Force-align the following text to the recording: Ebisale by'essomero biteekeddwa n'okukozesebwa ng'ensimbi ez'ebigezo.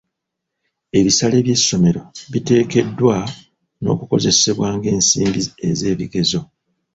Ebisale 0.97 1.37
by'essomero 1.45 2.01
biteekeddwa 2.31 3.17
n'okukozesebwa 3.81 4.67
ng'ensimbi 4.77 5.41
ez'ebigezo. 5.69 6.41